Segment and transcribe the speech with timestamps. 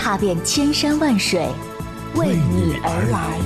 [0.00, 1.46] 踏遍千山万水，
[2.14, 3.38] 为你而来。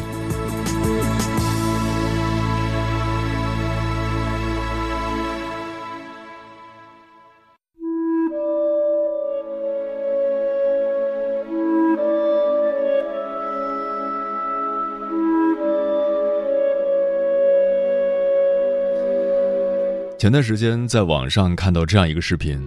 [20.17, 22.67] 前段时间在网上看到这样一个视频：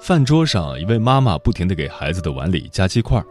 [0.00, 3.22] 饭桌上，一位妈妈不停地给孩子的碗里加鸡块，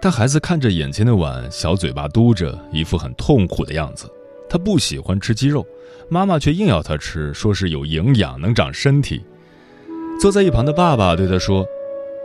[0.00, 4.08] 但孩子看着眼前的碗，小嘴巴嘟着，一副很痛苦的样子。
[4.48, 5.66] 他不喜欢吃鸡肉，
[6.08, 9.22] 妈妈却硬要他吃，说是有营养，能长身体。
[10.20, 11.66] 坐在一旁的爸爸对他说：“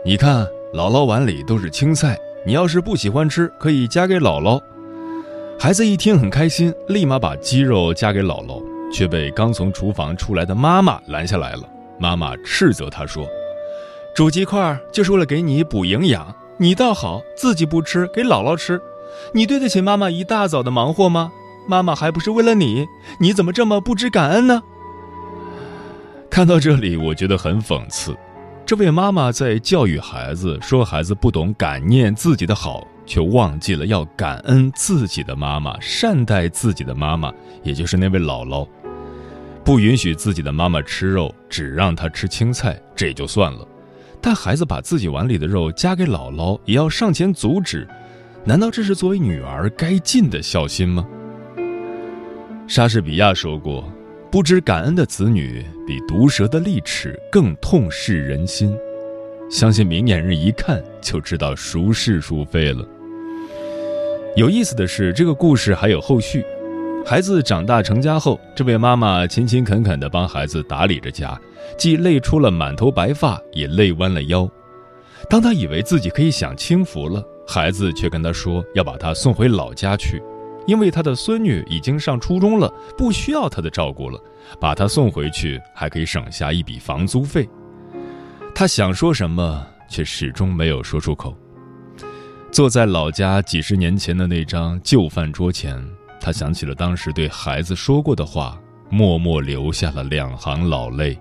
[0.04, 4.60] 你看，姥姥碗里都是青菜，你要是不喜欢吃，可以夹给姥姥。”
[5.58, 8.62] 孩子一听很开心，立马把鸡肉夹给姥姥。
[8.92, 11.68] 却被刚从厨房出来的妈妈拦下来了。
[11.98, 13.26] 妈妈斥责他说
[14.14, 18.80] ：“煮鸡块就是为了给你补营养，你倒好，自己不吃，给姥姥吃，
[19.32, 21.32] 你对得起妈妈一大早的忙活吗？
[21.66, 22.86] 妈妈还不是为了你，
[23.18, 24.62] 你怎么这么不知感恩呢？”
[26.30, 28.16] 看到这里，我觉得很讽刺。
[28.66, 32.86] 这位妈妈在教育孩子，说孩子不懂感念自己的好。
[33.06, 37.30] 却忘记了要感恩自己的妈妈，善待自己的妈妈，
[37.62, 38.66] 也就是那位姥姥。
[39.62, 43.68] 不允许自己的妈妈吃肉，只让她吃青菜，这也就算了。
[44.26, 47.86] 但孩子把自己碗里的肉夹给姥姥，也要上前阻止，
[48.42, 51.06] 难道这是作为女儿该尽的孝心吗？
[52.66, 53.86] 莎士比亚说过
[54.32, 58.74] ：“不知感恩的子女，比毒蛇的利齿更痛噬人心。”
[59.50, 62.82] 相信明眼人一看就知道孰是孰非了。
[64.36, 66.42] 有意思的是，这个故事还有后续。
[67.04, 71.38] 孩子长大成家后，这位妈妈勤勤恳恳地帮孩子打理着家，
[71.76, 74.48] 既累出了满头白发，也累弯了腰。
[75.28, 80.22] 当他以为自己可以享清福了，孩子却跟他说要把他送回老家去，
[80.66, 84.20] 因为他的孙女已经上初中了，不需要他的照顾了，
[84.60, 87.48] 把他送回去还可以省下一笔房租费。
[88.54, 91.34] 他想说什么，却始终没有说出口。
[92.52, 95.82] 坐在老家几十年前的那张旧饭桌前。
[96.20, 98.58] 他想起了当时对孩子说过的话，
[98.88, 101.18] 默默流下了两行老泪。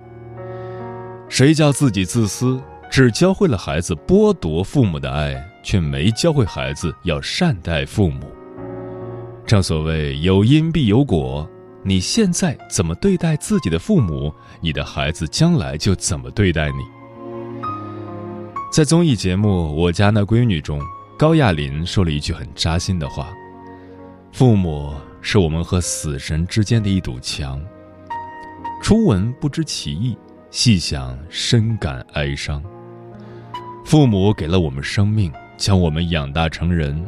[1.29, 2.61] 谁叫自己自私，
[2.91, 8.28] 只教会了孩子剥夺父母的爱，却没教会孩子要善待父母。
[9.45, 11.50] 正所谓有因必有果，
[11.84, 16.78] 你现在怎么对待自己的父母，你的孩子将来就怎么对待你。
[18.72, 20.79] 在综艺节目《我家那闺女》中，
[21.17, 23.34] 高亚麟说了一句很扎心的话。
[24.31, 27.61] 父母是我们和死神之间的一堵墙。
[28.81, 30.17] 初闻不知其意，
[30.53, 32.62] 细想深感哀伤。
[33.84, 37.03] 父母给了我们生命，将我们养大成人，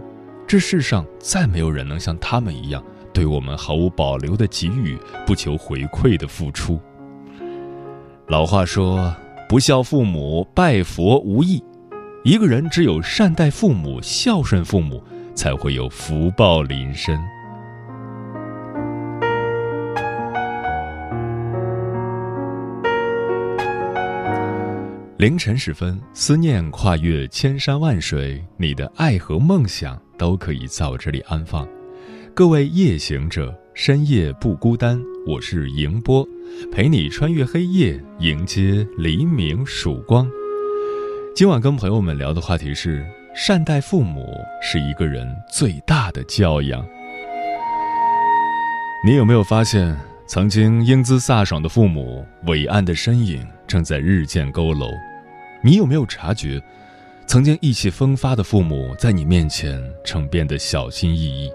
[0.48, 2.84] 这世上再没有人能像他们一样，
[3.14, 4.98] 对我们毫无保留的给予，
[5.28, 6.82] 不求回馈的付出。
[8.26, 9.16] 老话说
[9.48, 11.64] ：“不孝父母，拜佛无益。”
[12.26, 15.04] 一个人只有善待父母，孝顺父母。
[15.36, 17.20] 才会有福报临身。
[25.18, 31.66] 凌晨时分，思念跨越千山万水，你的爱和梦想都可以在我这里安放。
[32.34, 36.28] 各位夜行者，深夜不孤单，我是迎波，
[36.70, 40.30] 陪你穿越黑夜，迎接黎明曙光。
[41.34, 43.06] 今晚跟朋友们聊的话题是。
[43.38, 46.88] 善待父母是一个人最大的教养。
[49.06, 49.94] 你有没有发现，
[50.28, 54.92] 曾经英姿飒爽的父母，伟岸的身影正在日渐佝偻？
[55.64, 56.60] 你有没有察觉，
[57.28, 61.52] 曾经意气风发的父母，在你面前正变得小心翼翼？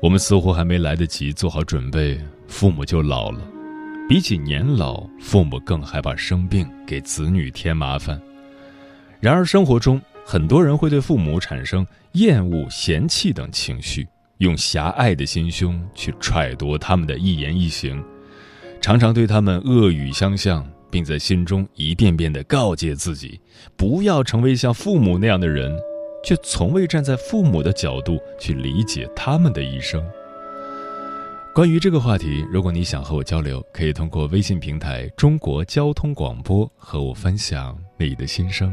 [0.00, 3.40] 我们似乎还没来得及做好准备，父母就老了。
[4.08, 8.20] 比起年老，父母更害怕生病，给子女添麻烦。
[9.18, 14.06] 然而生活中，很多人会对父母产生厌恶、嫌弃等情绪，
[14.38, 18.02] 用狭隘的心胸去揣度他们的一言一行，
[18.80, 23.40] 常常对他们恶语相向，并在心中一遍遍地告诫自己，
[23.76, 25.74] 不要成为像父母那样的人，
[26.22, 30.04] 却从未站在父母的角度去理解他们的一生。
[31.54, 38.70] 关于这个话题，如果你想和我交流，可以通过微信平台“中国交通广播”和我分享你的心声。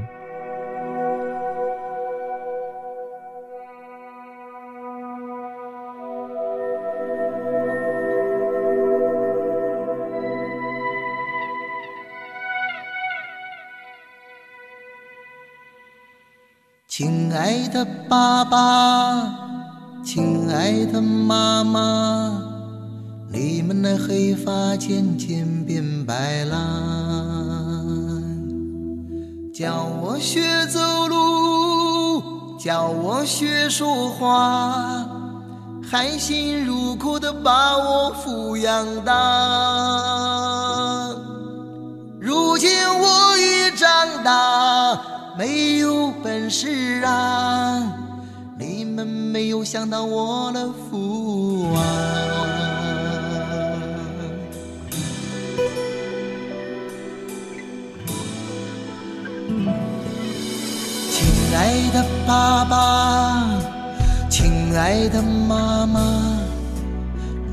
[17.44, 19.30] 爱的爸爸，
[20.02, 22.42] 亲爱的妈妈，
[23.34, 26.56] 你们的黑发渐渐变白了。
[29.54, 30.80] 教我学走
[31.10, 35.06] 路，教我学说话，
[35.86, 39.12] 含辛茹苦的把我抚养大。
[42.22, 44.98] 如今我已长大。
[45.36, 47.92] 没有本事啊！
[48.58, 51.82] 你们没有想到我的福啊！
[61.10, 61.26] 亲
[61.56, 63.60] 爱的爸爸，
[64.30, 66.38] 亲爱的妈妈，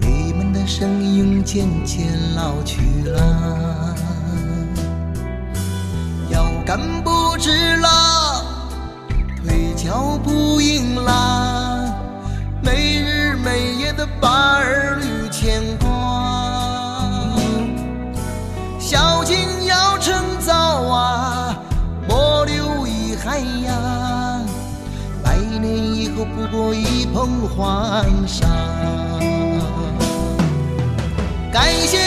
[0.01, 3.90] 你们的声音渐渐老去了。
[9.91, 11.93] 脚不硬啦，
[12.63, 17.35] 没日没夜的把儿女牵挂。
[18.79, 20.55] 孝敬要趁早
[20.85, 21.59] 啊，
[22.09, 24.41] 莫留遗憾呀，
[25.25, 28.47] 百年以后不过一捧黄沙。
[31.53, 31.99] 感谢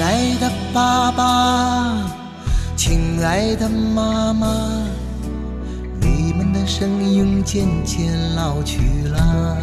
[0.00, 1.94] 亲爱的爸爸，
[2.74, 4.48] 亲爱的妈妈，
[6.00, 9.58] 你们的声音渐渐老去了，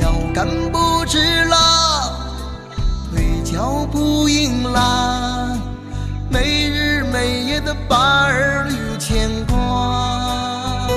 [0.00, 2.10] 腰杆不直啦，
[3.12, 5.54] 腿脚不硬啦，
[6.30, 10.88] 没日没夜的把儿女牵挂，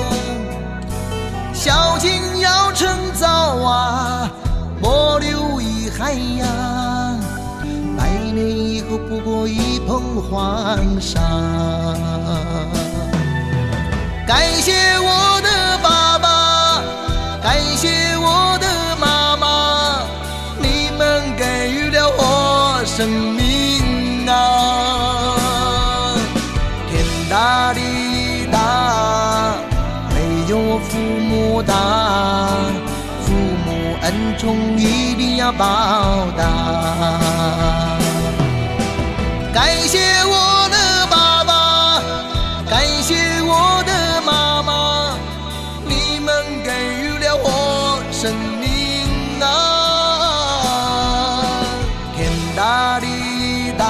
[1.52, 3.28] 孝敬要趁早
[3.58, 4.30] 啊，
[4.80, 5.11] 莫
[6.02, 6.48] 太阳，
[7.96, 8.08] 百。
[8.34, 11.20] 年以后不过一捧黄沙。
[14.26, 16.82] 感谢我的爸爸，
[17.40, 18.66] 感谢我的
[19.00, 20.02] 妈妈，
[20.58, 24.34] 你们给予了我生命啊！
[26.90, 27.80] 天大地
[28.50, 29.54] 大，
[30.10, 30.16] 没
[30.50, 31.74] 有父母大，
[34.32, 36.42] 母恩重一定要报答。
[39.52, 42.00] 感谢我的爸爸，
[42.68, 45.16] 感谢我的妈妈，
[45.86, 46.34] 你们
[46.64, 48.64] 给予了我生命
[49.42, 49.44] 啊！
[52.16, 53.06] 天大地
[53.76, 53.84] 大，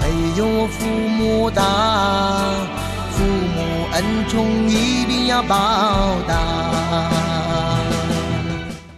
[0.00, 0.04] 没
[0.38, 1.62] 有父母大，
[3.12, 3.56] 父母
[3.92, 5.56] 恩重一定要报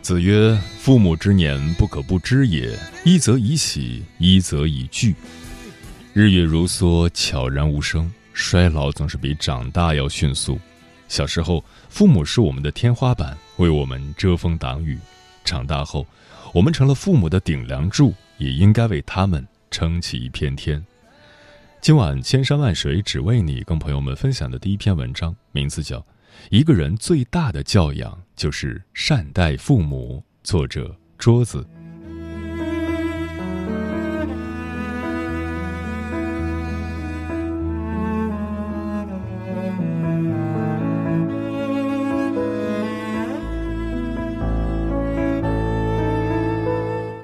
[0.08, 0.58] 子曰。
[0.78, 2.74] 父母之年，不可不知也。
[3.04, 5.14] 一则以喜，一则以惧。
[6.14, 8.10] 日月如梭，悄然无声。
[8.32, 10.58] 衰老总是比长大要迅速。
[11.08, 14.96] 小时候，父母是我们的天花板，为我们遮风挡雨；
[15.44, 16.06] 长大后，
[16.54, 20.82] 我们成了父母的顶梁柱，也应该为他们撑起一片天。
[21.82, 25.98] 今晚千山万水只为你，跟朋友们分享的第一篇文章，名字叫
[26.50, 30.23] 《一个人最大的教养就是善待父母》。
[30.42, 31.66] 作者桌子。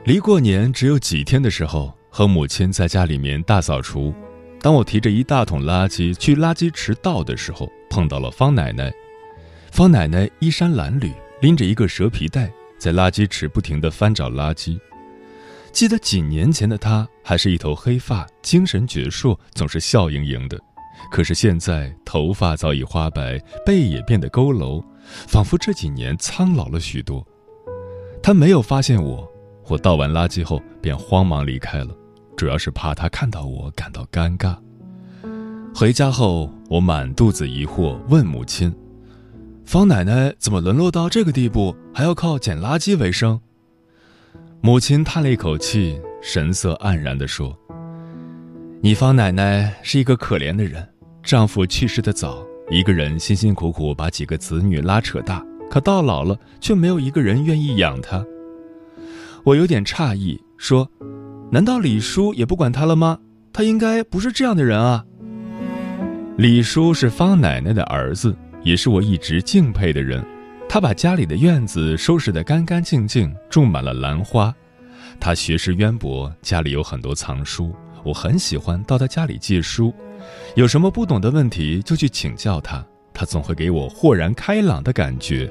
[0.04, 4.12] 离过年只有几天的时候，和母亲在家里面大扫除。
[4.60, 8.92] 当我提着一大桶垃圾去垃圾池倒的时候，碰到了方奶奶。
[9.74, 14.78] 方奶奶衣衫褴褛，拎着一个蛇皮袋，在垃圾池不停地翻找垃圾。
[15.72, 20.56] 记得几年前的她还是一头黑发，精神矍铄，总是笑盈盈的。
[21.10, 24.80] 可是现在头发早已花白，背也变得佝偻，
[25.26, 27.26] 仿佛这几年苍老了许多。
[28.22, 29.28] 她没有发现我，
[29.66, 31.92] 我倒完垃圾后便慌忙离开了。
[32.36, 34.56] 主要是怕他看到我感到尴尬。
[35.74, 38.72] 回家后，我满肚子疑惑，问母亲
[39.64, 43.40] ：“方奶奶怎么沦落到这个地步，还要靠捡垃圾为生？”
[44.60, 47.56] 母亲叹了一口气，神色黯然地说
[48.80, 50.86] ：“你方奶奶是一个可怜的人，
[51.22, 58.24] 丈夫去世的早，一个人辛辛苦苦把几个子女拉扯大，可到老了却没有一个人愿意养她。”
[59.44, 60.90] 我有点诧异，说。
[61.50, 63.18] 难道李叔也不管他了吗？
[63.52, 65.04] 他应该不是这样的人啊。
[66.36, 70.24] 李叔是方奶奶的儿子，也是我一直敬佩的人。
[70.68, 74.52] 他把家里的院子收拾得干干净净，种满了兰花。
[75.20, 79.94] 他学识渊博，家里有很多藏书，我很喜欢到他家里借书。
[80.56, 85.48] 有什么不懂的问题就去请教他，他总会给我豁然开朗的感觉。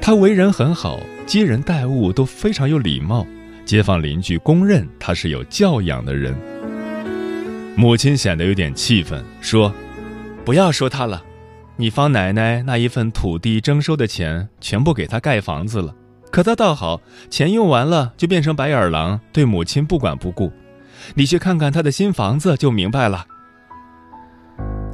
[0.00, 3.26] 他为人很好，接人待物都非常有礼貌。
[3.66, 6.34] 街坊邻居公认他是有教养的人。
[7.76, 9.74] 母亲显得有点气愤，说
[10.44, 11.22] ：“不要说他了，
[11.76, 15.92] 你方奶奶那一份土地征收的钱全部给他盖房子了，
[16.30, 20.52] 可他倒好，钱用完了就变成白眼狼，对母亲不管不顾。
[21.14, 23.26] 你去看看他的新房子就明白了。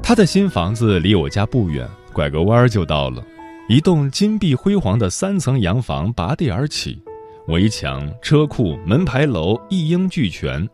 [0.03, 3.23] 他的新房子离我家不远，拐个弯就到了，
[3.69, 7.03] 一栋金碧辉煌的三层洋房拔地而起。”
[7.49, 10.69] 围墙、车库、门牌楼一应俱全，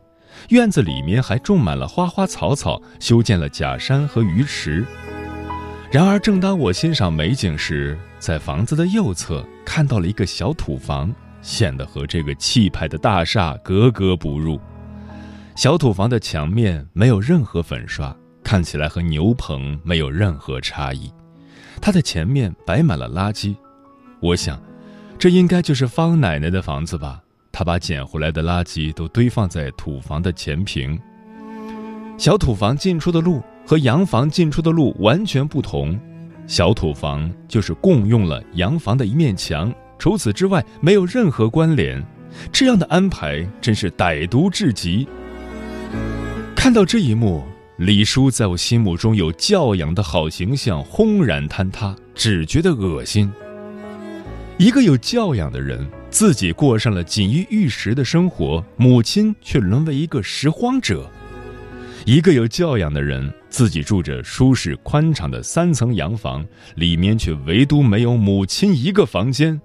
[0.50, 4.84] 院子里面还种满了花花草草，修建了假山和鱼池。
[5.96, 11.10] 然而，正当我欣赏美景时，在房子的右侧看到了一个小土房，
[11.40, 14.60] 显得和这个气派的大厦格格不入。
[15.54, 21.10] 小土房的墙面没有任何粉刷，看起来和牛棚没有任何差异。
[21.80, 23.56] 它的前面摆满了垃圾，
[24.20, 24.60] 我想。
[25.18, 27.22] 这应该就是方奶奶的房子吧？
[27.50, 31.00] 她把捡回来的垃圾都堆放在土房的前坪。
[32.18, 35.98] 小土房进出的路和洋房进出的路完全不同，
[36.46, 42.00] 小土房就是共用了洋房的一面墙，除此之外没有任何关联。
[42.52, 45.08] 这样的安排真是歹毒至极。
[46.54, 47.42] 看到这一幕，
[47.78, 53.28] 李叔在我心目中有教养的好形象轰然坍塌，只觉得恶心。
[54.58, 61.10] 一个有教养的人，自己过上了锦衣玉食的生活，母亲却沦为一个拾荒者；
[62.04, 69.58] 一个有教养的人，自己住着舒适宽敞的三层洋房，里面却唯独没有母亲一个房间；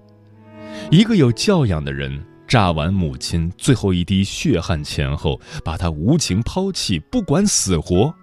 [0.90, 8.16] 一个有教养的人，榨完母亲最后一滴血汗钱后，把她无情抛弃，不管死活，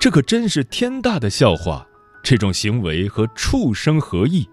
[0.00, 1.86] 这可真是天大的笑话！
[2.24, 4.44] 这种行为和畜生何异？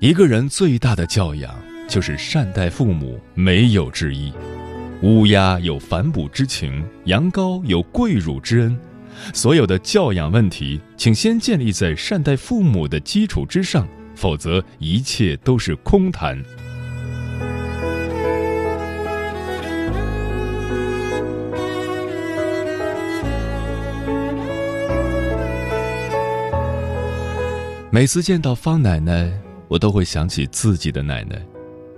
[0.00, 1.54] 一个人最大的教养
[1.86, 4.32] 就是善待父母，没有之一。
[5.04, 8.74] 乌鸦有反哺之情，羊羔有跪乳之恩。
[9.34, 16.42] 所有的教养问题，请先建立在善待父母的基础之上，否则一切都是空谈。
[27.90, 29.30] 每次见到方奶奶。
[29.68, 31.42] 我都会想起自己的奶奶，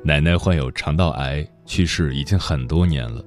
[0.03, 3.23] 奶奶患有肠道癌，去世已经很多年了。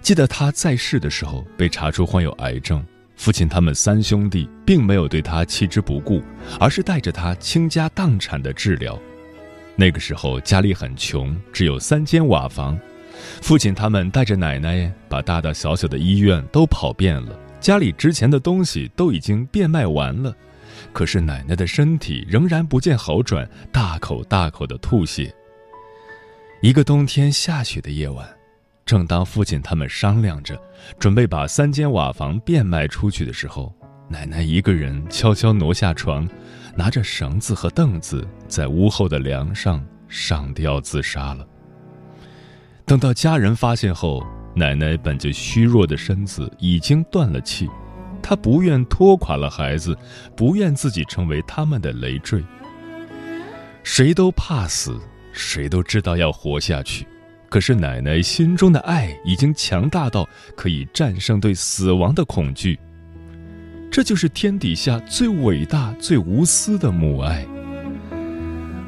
[0.00, 2.84] 记得他在世的时候被查出患有癌症，
[3.16, 6.22] 父亲他们三兄弟并没有对他弃之不顾，
[6.58, 8.98] 而是带着他倾家荡产的治疗。
[9.76, 12.78] 那个时候家里很穷，只有三间瓦房，
[13.42, 20.34] 父亲他们带着奶奶把大大小小的医院都跑遍了，家里值钱的东西都已经变卖完了。
[20.92, 25.34] 可是奶奶的身体仍然不见好转，大口大口的吐血。
[26.60, 28.28] 一个冬天下雪的夜晚，
[28.84, 30.60] 正当父亲他们商量着
[30.98, 33.72] 准备把三间瓦房变卖出去的时候，
[34.08, 36.28] 奶奶一个人悄悄挪下床，
[36.74, 41.46] 拿着绳子和凳子，在屋后的梁上上吊自杀了。
[42.84, 47.68] 等到家人发现后，奶奶本就虚弱的身子已经断了气。
[48.20, 49.96] 她不愿拖垮了孩子，
[50.34, 52.44] 不愿自己成为他们的累赘。
[53.84, 54.98] 谁都怕死，
[55.38, 57.06] 谁都知道要活下去，
[57.48, 62.76] 可是奶奶心中的爱已经强大到可以战胜对死亡的恐惧。
[63.88, 67.46] 这就是天底下最伟大、最无私的母爱。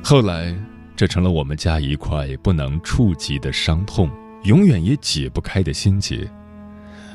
[0.02, 0.52] 后来，
[0.96, 4.10] 这成了我们家一块不能触及的伤痛，
[4.42, 6.28] 永远也解不开的心结。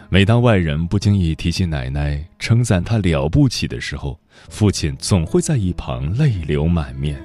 [0.09, 4.17] 每当外人不经意提起奶奶，称赞她了不起的时候，
[4.49, 7.21] 父亲总会在一旁泪流满面。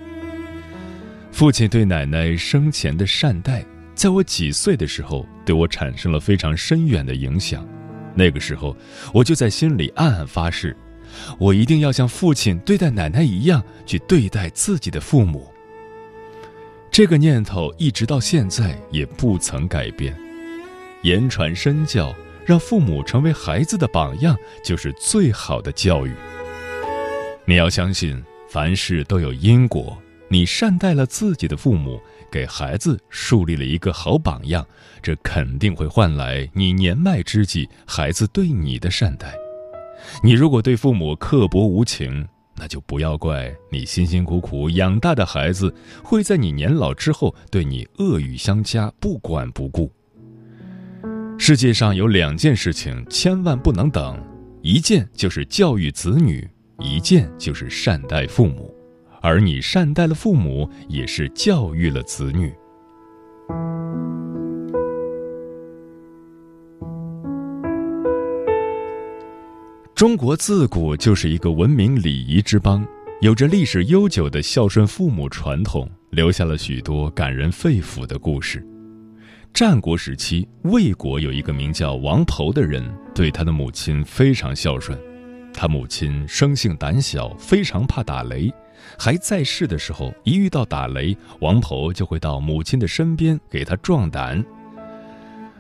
[1.41, 3.65] 父亲对奶奶生前的善待。
[3.95, 7.67] 在我几岁的时候，对我产生了非常深远的影响。
[8.15, 8.77] 那个时候，
[9.15, 10.77] 我就在心里暗暗发誓，
[11.39, 15.51] 我一定要像父亲对待奶奶一样去对待自己的父母。
[16.91, 20.15] 这个念头一直到现在也不曾改变。
[21.05, 26.13] 言传身教，让父母成为孩子的榜样，就是最好的教育。
[27.47, 29.97] 你要相信，凡事都有因果。
[30.31, 32.01] 你善待了自己的父母。
[32.33, 34.65] 给孩子树立了一个好榜样，
[35.03, 39.35] 这肯定会换来你年迈之际孩子对你的善待。
[40.23, 49.91] 你如果对父母刻薄无情，那就不要怪你辛辛苦苦养大的孩子会在你年老之后对你恶语相加、不管不顾。
[51.37, 54.17] 世界上有两件事情千万不能等，
[54.63, 58.70] 一件就是教育子女，一件就是善待父母。
[59.21, 62.53] 而你善待了父母，也是教育了子女。
[69.95, 72.87] 中国自古就是一个文明礼仪之邦，
[73.21, 78.67] 有着历史悠久的孝顺父母传统，留下了许多感人肺腑的故事。
[79.53, 82.83] 战国时期，魏国有一个名叫王侯的人，
[83.15, 84.99] 对他的母亲非常孝顺。
[85.53, 88.51] 他母亲生性胆小，非常怕打雷。
[88.99, 94.45] 还在世的时候，一遇到打雷，王婆就会到母亲的身边给她壮胆。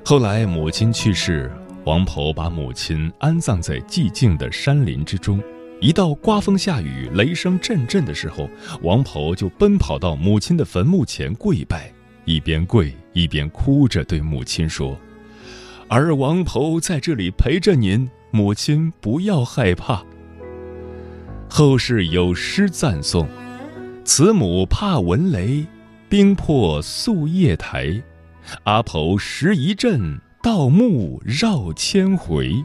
[0.05, 1.51] 后来母亲去世，
[1.85, 5.43] 王婆把母亲安葬在寂静的山林之中。
[5.81, 8.49] 一到刮风下雨、雷声阵阵的时候，
[8.83, 11.91] 王婆就奔跑到母亲的坟墓前跪拜，
[12.27, 14.95] 一边跪一边哭着对母亲说
[15.89, 20.05] ：“而王婆在这里陪着您，母亲不要害怕。”
[21.53, 23.29] 后世有诗赞颂
[24.07, 25.67] ：“慈母怕闻雷，
[26.09, 28.01] 冰破宿夜台。
[28.63, 32.65] 阿婆拾一阵，盗墓绕千回。”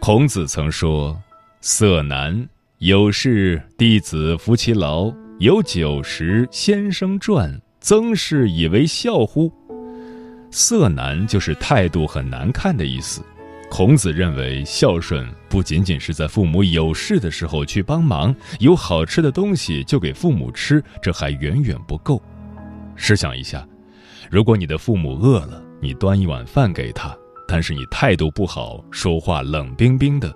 [0.00, 1.18] 孔子曾说
[1.62, 2.46] ：“色难，
[2.78, 7.58] 有事弟子服其劳；有酒食，先生传。
[7.80, 9.50] 曾是以为孝乎？”
[10.52, 13.22] 色难就是态度很难看的意思。
[13.70, 22.20] 孔子认为，孝顺不仅仅是在父母有事的时候去帮忙，有好吃的东西就给父母吃，这还远远不够。
[22.96, 23.66] 试想一下，
[24.28, 30.34] 如果你的父母饿了，你端一碗饭给他，但是你态度不好，说话冷冰冰的，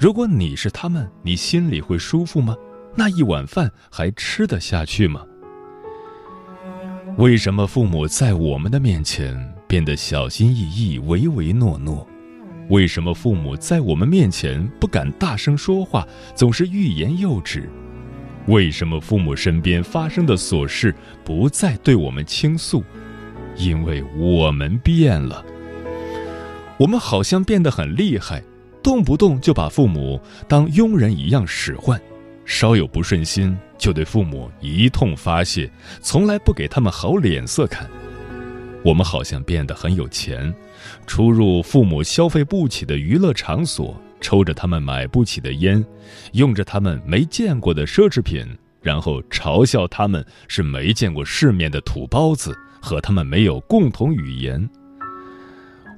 [0.00, 2.56] 如果你是他们，你心里会舒服吗？
[2.96, 5.24] 那一碗饭还吃得下去吗？
[7.18, 12.04] 为什么父母在我们的面前变得小心翼翼、唯唯诺诺？
[12.70, 16.06] 为什么父母在我们面前不敢大声说话，
[16.36, 17.68] 总是欲言又止？
[18.46, 22.84] 为什么父母身边发生的琐事不再对我们倾诉？
[23.56, 25.44] 因为我们变了。
[26.78, 28.40] 我们好像变得很厉害，
[28.84, 32.00] 动不动就把父母当佣人一样使唤，
[32.44, 35.68] 稍有不顺心就对父母一通发泄，
[36.00, 37.90] 从来不给他们好脸色看。
[38.84, 40.54] 我们好像变得很有钱。
[41.06, 45.84] 出入父母消费不起的娱乐场所，抽着他们买不起的烟，
[46.32, 48.46] 用着他们没见过的奢侈品，
[48.82, 54.68] 然后嘲笑他们是没见过世面的土包子，和他们没有共同语言。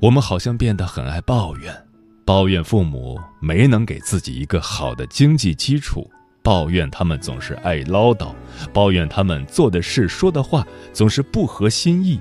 [0.00, 1.74] 我们好像变得很爱抱怨，
[2.24, 6.10] 抱怨父母没能给自己一个好的经济基础，
[6.42, 8.34] 抱怨他们总是爱唠叨，
[8.72, 12.20] 抱怨他们做的事说的话总是不合心意。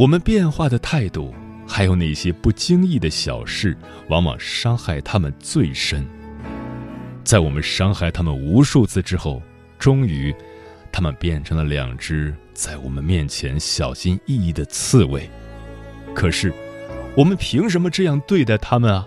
[0.00, 1.34] 我们变化的态度，
[1.68, 3.76] 还有那些不经意的小事，
[4.08, 6.06] 往往伤害他们最深。
[7.22, 9.42] 在我们伤害他们无数次之后，
[9.78, 10.34] 终于，
[10.90, 15.28] 他们变成了两只在我们面前小心翼翼的刺猬。
[16.14, 16.50] 可是，
[17.14, 19.06] 我们凭什么这样对待他们啊？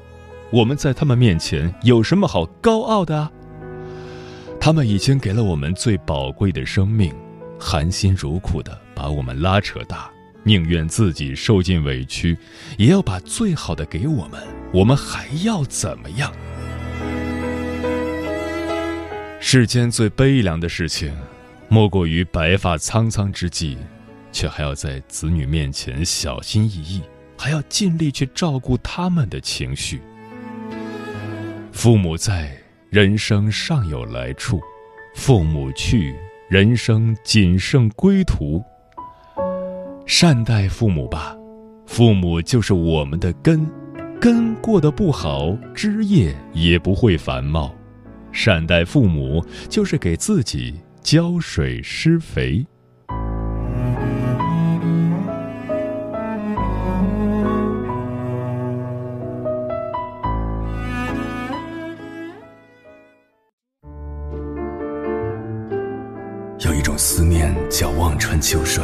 [0.52, 3.32] 我们在他们面前有什么好高傲的啊？
[4.60, 7.12] 他们已经给了我们最宝贵的生命，
[7.60, 10.08] 含辛茹苦的把我们拉扯大。
[10.44, 12.38] 宁愿自己受尽委屈，
[12.78, 14.42] 也要把最好的给我们。
[14.74, 16.34] 我们还要怎么样？
[19.40, 21.16] 世间最悲凉的事情，
[21.70, 23.78] 莫过于白发苍苍之际，
[24.32, 27.02] 却还要在子女面前小心翼翼，
[27.38, 30.02] 还要尽力去照顾他们的情绪。
[31.72, 32.58] 父母在，
[32.90, 34.60] 人生尚有来处；
[35.16, 36.16] 父母去，
[36.50, 38.64] 人生仅剩归途。
[40.06, 41.36] 善待父母吧，
[41.86, 43.66] 父母就是我们的根，
[44.20, 47.74] 根过得不好，枝叶也不会繁茂。
[48.32, 52.66] 善待父母，就是给自己浇水施肥。
[66.60, 68.84] 有一种思念叫望穿秋水，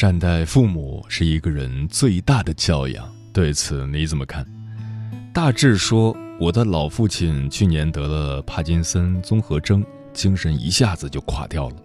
[0.00, 4.46] 善待父母是一个人最大的教养，对此你怎么看？
[5.30, 9.84] 大致说，我的老父亲去年得了帕金森综合征，
[10.14, 11.76] 精神一下子就垮掉了。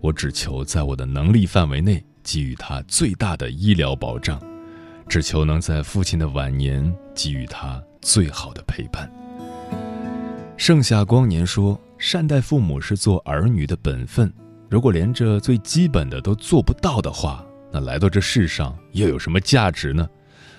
[0.00, 4.42] 我只求在我的能力范围内给予他最大的医疗保障，
[5.06, 9.08] 只求能在父亲的晚年给予他最好的陪伴。
[10.56, 14.32] 盛夏光年说：“善待父母是做儿女的本分，
[14.68, 20.06] 如果连这最基本的都做不到的话。”那来到这世上又有什么价值呢？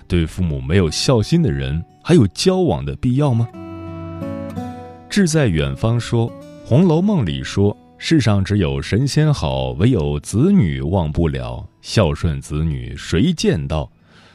[0.06, 3.48] 对父母没有孝心的人，还有交往的必要吗？
[5.08, 6.28] 志在远方说，
[6.64, 11.66] 《红楼梦》里说，世上只有神仙好，唯有子女忘不了。
[11.80, 13.90] 孝顺子女谁见到？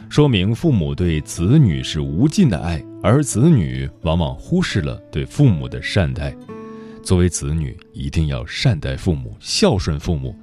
[0.09, 6.33] 说明父母对子女是无尽的爱，而子女往往忽视了对父母的善待。
[7.03, 10.33] 作为子女，一定要善待父母，孝顺父母。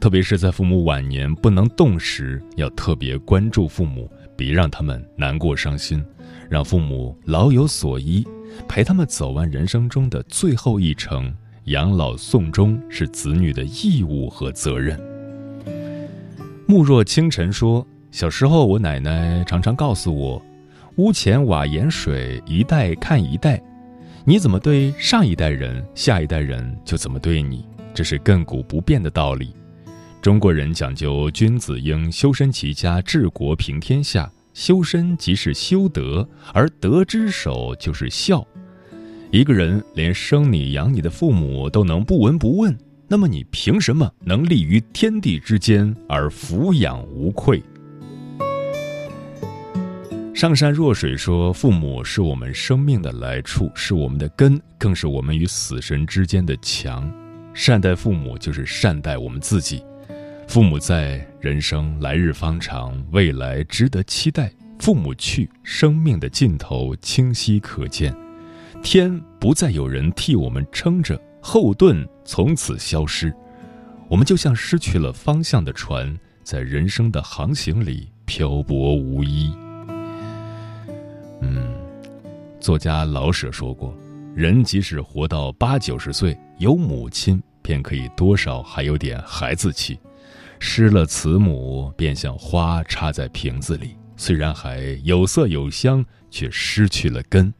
[0.00, 6.04] 特别是在父母晚年不能动时，要特别关注父母，别让他们难过伤心，
[6.50, 8.26] 让父母老有所依，
[8.68, 11.34] 陪他们走完人生中的最后一程。
[11.64, 15.00] 养老送终是子女的义务和责任。
[16.66, 20.42] 慕若清晨说：“小时候，我奶奶常常告诉我，
[20.96, 23.62] 屋前瓦檐水，一代看一代，
[24.26, 29.54] 你怎么对上一代人，下一代人就怎么对你，这是亘古不变的道理。”
[30.24, 38.42] 中国人讲究君子应修身齐家治国平天下，修身即是修德，而德之首就是孝。
[39.30, 42.74] 一个人连生你养你的父母都能不闻不问，
[43.06, 47.62] 那么你凭什么能立于天地之间而抚养无愧？
[50.34, 57.12] 上善若水说，父母是我们生命的来处，是我们的根，更是我们与死神之间的墙。
[57.52, 59.84] 善待父母，就是善待我们自己。
[60.46, 68.14] 父母在，人生来日方长，未来值得期待；父母去，生命的尽头清晰可见。
[68.82, 73.34] 天不再有人替我们撑着，后盾从此消失，
[74.08, 79.52] 我们就像失去了方向的船，在人生的航行里漂泊无依。
[81.40, 81.74] 嗯，
[82.60, 83.92] 作家老舍说过
[84.36, 89.98] ：“人即使活到八九十岁，有母亲，便可以多少还有点孩子气。”
[90.66, 97.52] 失了慈母，便像花插在瓶子里，虽然还有色有香，却失去了根。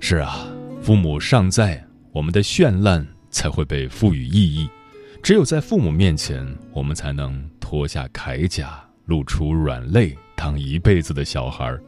[0.00, 0.48] 是啊，
[0.80, 4.68] 父母尚在，我们的绚烂才会被赋予意义。
[5.22, 11.78] 只有在父母面前，我们才能脱下铠甲，露出软肋，当一辈子的小孩。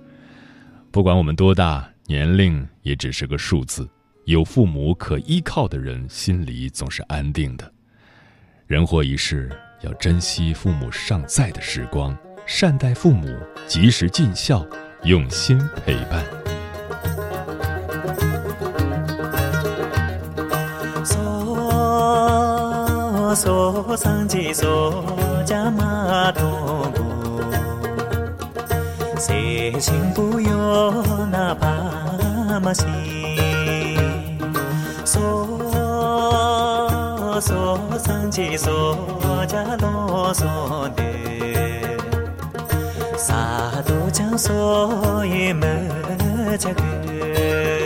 [0.90, 3.88] 不管我们多大年龄，也只是个数字。
[4.27, 7.72] 有父母可依靠的人，心里总是安定的。
[8.66, 9.51] 人活一世。
[9.80, 13.28] 要珍惜父母尚在的时光，善待父母，
[13.66, 14.66] 及时尽孝，
[15.04, 16.24] 用心陪伴。
[21.04, 21.14] 嗦
[23.34, 24.92] 嗦桑吉嗦
[25.44, 27.40] 加玛多古，
[29.16, 32.84] 谁心不由那帕玛西。
[35.04, 35.38] 嗦
[37.40, 38.96] so sang chi so
[39.53, 41.12] ja lo so de
[43.16, 45.74] sa do chang so ye me
[46.59, 47.77] cha ge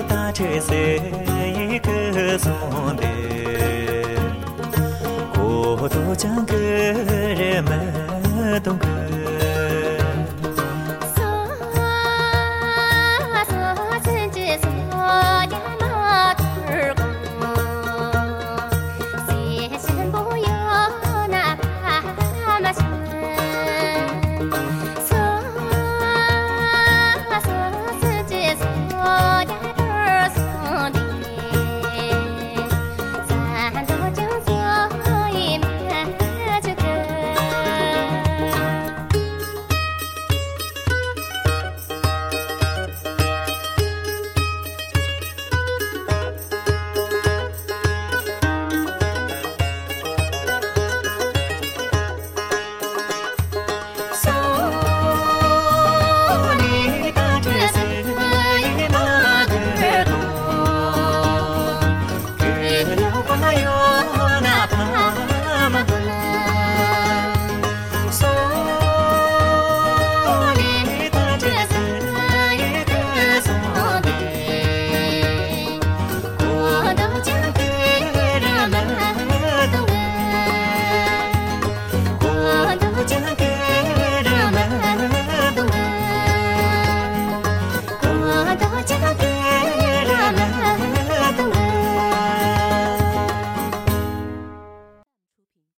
[0.07, 3.07] 다체세 그 손데